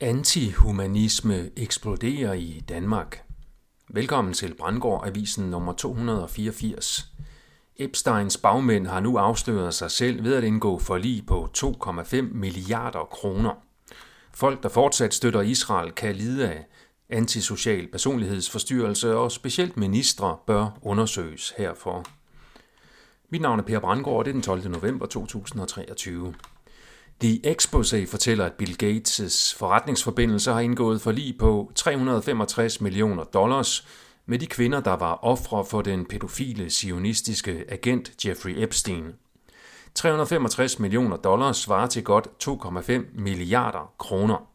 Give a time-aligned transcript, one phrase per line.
[0.00, 3.22] Antihumanisme eksploderer i Danmark.
[3.88, 7.06] Velkommen til Brandgård Avisen nummer 284.
[7.76, 13.52] Epsteins bagmænd har nu afsløret sig selv ved at indgå forlig på 2,5 milliarder kroner.
[14.34, 16.66] Folk, der fortsat støtter Israel, kan lide af
[17.08, 22.04] antisocial personlighedsforstyrrelse, og specielt ministre bør undersøges herfor.
[23.30, 24.70] Mit navn er Per Brandgård, og det er den 12.
[24.70, 26.34] november 2023.
[27.20, 33.86] The Exposé fortæller, at Bill Gates' forretningsforbindelser har indgået for lige på 365 millioner dollars
[34.26, 39.04] med de kvinder, der var ofre for den pædofile sionistiske agent Jeffrey Epstein.
[39.94, 44.48] 365 millioner dollars svarer til godt 2,5 milliarder kroner.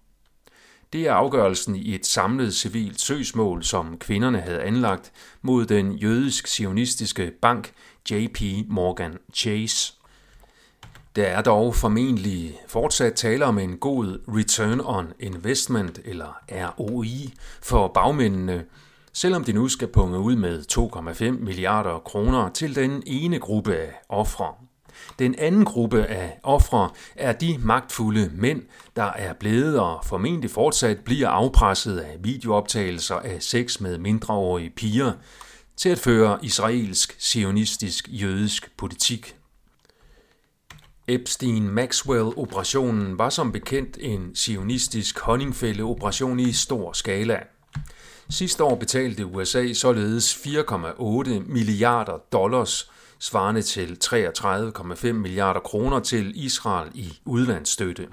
[0.93, 7.31] Det er afgørelsen i et samlet civilt søgsmål, som kvinderne havde anlagt mod den jødisk-sionistiske
[7.41, 7.73] bank
[8.11, 9.93] JP Morgan Chase.
[11.15, 16.37] Der er dog formentlig fortsat tale om en god return on investment, eller
[16.79, 18.65] ROI, for bagmændene,
[19.13, 23.93] selvom de nu skal punge ud med 2,5 milliarder kroner til den ene gruppe af
[24.09, 24.53] ofre.
[25.19, 28.61] Den anden gruppe af ofre er de magtfulde mænd,
[28.95, 35.11] der er blevet og formentlig fortsat bliver afpresset af videooptagelser af sex med mindreårige piger
[35.77, 39.35] til at føre israelsk, sionistisk, jødisk politik
[41.11, 47.39] Epstein-Maxwell-operationen var som bekendt en sionistisk honningfælde-operation i stor skala.
[48.29, 56.91] Sidste år betalte USA således 4,8 milliarder dollars, svarende til 33,5 milliarder kroner til Israel
[56.93, 58.07] i udlandsstøtte.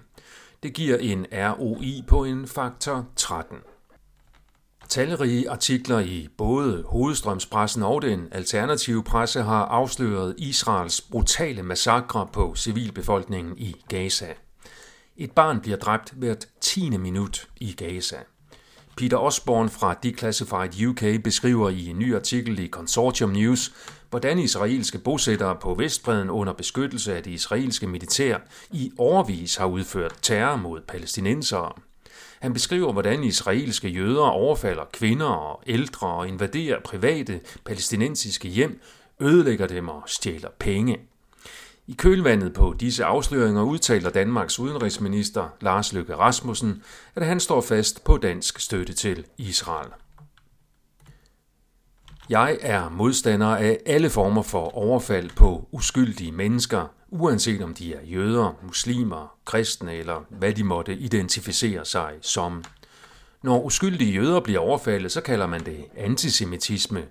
[0.63, 3.57] Det giver en ROI på en faktor 13.
[4.89, 12.55] Talrige artikler i både hovedstrømspressen og den alternative presse har afsløret Israels brutale massakre på
[12.56, 14.27] civilbefolkningen i Gaza.
[15.17, 16.91] Et barn bliver dræbt hvert 10.
[16.91, 18.17] minut i Gaza.
[18.97, 23.73] Peter Osborne fra Declassified UK beskriver i en ny artikel i Consortium News,
[24.11, 28.39] hvordan israelske bosættere på Vestbreden under beskyttelse af det israelske militær
[28.70, 31.73] i overvis har udført terror mod palæstinensere.
[32.41, 38.80] Han beskriver, hvordan israelske jøder overfalder kvinder og ældre og invaderer private palæstinensiske hjem,
[39.20, 40.98] ødelægger dem og stjæler penge.
[41.86, 46.83] I kølvandet på disse afsløringer udtaler Danmarks udenrigsminister Lars Løkke Rasmussen,
[47.14, 49.89] at han står fast på dansk støtte til Israel.
[52.29, 58.02] Jeg er modstander af alle former for overfald på uskyldige mennesker, uanset om de er
[58.05, 62.64] jøder, muslimer, kristne eller hvad de måtte identificere sig som.
[63.42, 67.05] Når uskyldige jøder bliver overfaldet, så kalder man det antisemitisme.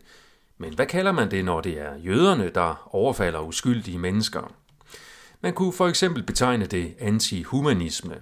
[0.58, 4.54] Men hvad kalder man det, når det er jøderne, der overfalder uskyldige mennesker?
[5.42, 8.16] Man kunne for eksempel betegne det antihumanisme.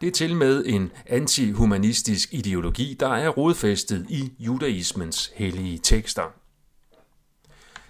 [0.00, 6.45] Det er til med en antihumanistisk ideologi, der er rodfæstet i judaismens hellige tekster.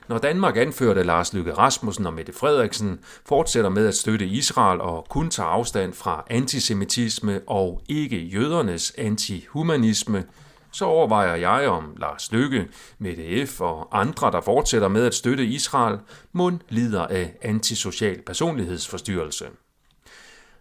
[0.09, 5.07] Når Danmark anførte Lars Løkke Rasmussen og Mette Frederiksen fortsætter med at støtte Israel og
[5.09, 10.25] kun tager afstand fra antisemitisme og ikke jødernes antihumanisme,
[10.73, 12.69] så overvejer jeg om Lars Løkke,
[12.99, 13.61] Mette F.
[13.61, 15.99] og andre, der fortsætter med at støtte Israel,
[16.33, 19.45] mund lider af antisocial personlighedsforstyrrelse.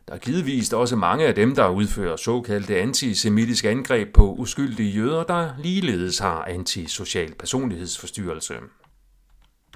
[0.08, 5.24] Der er givetvis også mange af dem, der udfører såkaldte antisemitiske angreb på uskyldige jøder,
[5.24, 8.54] der ligeledes har antisocial personlighedsforstyrrelse.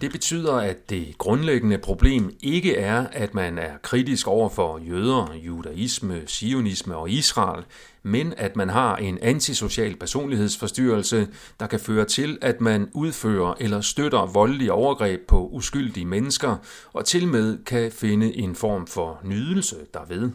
[0.01, 5.33] Det betyder, at det grundlæggende problem ikke er, at man er kritisk over for jøder,
[5.45, 7.65] judaisme, sionisme og Israel,
[8.03, 11.27] men at man har en antisocial personlighedsforstyrrelse,
[11.59, 16.55] der kan føre til, at man udfører eller støtter voldelige overgreb på uskyldige mennesker,
[16.93, 20.31] og til med kan finde en form for nydelse derved.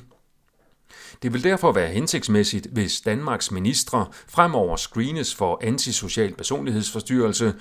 [1.22, 7.54] Det vil derfor være hensigtsmæssigt, hvis Danmarks ministre fremover screenes for antisocial personlighedsforstyrrelse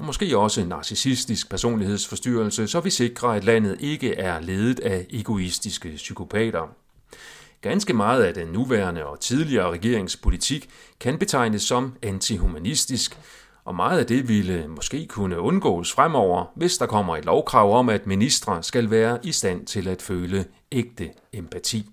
[0.00, 5.06] og måske også en narcissistisk personlighedsforstyrrelse, så vi sikrer, at landet ikke er ledet af
[5.10, 6.76] egoistiske psykopater.
[7.60, 10.70] Ganske meget af den nuværende og tidligere regeringspolitik
[11.00, 13.18] kan betegnes som antihumanistisk,
[13.64, 17.88] og meget af det ville måske kunne undgås fremover, hvis der kommer et lovkrav om,
[17.88, 21.86] at ministre skal være i stand til at føle ægte empati.